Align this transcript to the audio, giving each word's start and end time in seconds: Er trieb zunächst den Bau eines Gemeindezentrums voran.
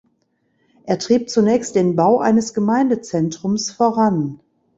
Er 0.85 0.97
trieb 0.97 1.29
zunächst 1.29 1.75
den 1.75 1.95
Bau 1.95 2.17
eines 2.21 2.55
Gemeindezentrums 2.55 3.69
voran. 3.71 4.39